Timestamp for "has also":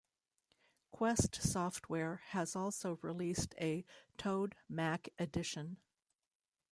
2.29-2.97